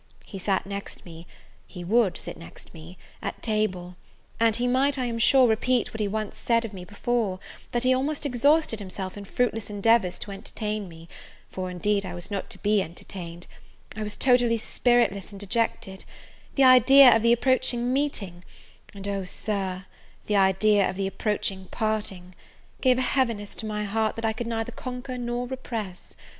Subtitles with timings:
[0.25, 1.27] He sat next me,
[1.67, 3.97] he would sit next me, at table;
[4.39, 7.39] and he might, I am sure, repeat what he once said of me before,
[7.71, 11.07] that he almost exhausted himself in fruitless endeavours to entertain me;
[11.51, 13.45] for, indeed, I was not to be entertained:
[13.95, 16.03] I was totally spiritless and dejected;
[16.55, 18.43] the idea of the approaching meeting,
[18.95, 19.85] and Oh, Sir,
[20.25, 22.33] the idea of the approaching parting,
[22.81, 26.15] gave a heaviness to my heart that I could neither conquer nor repress.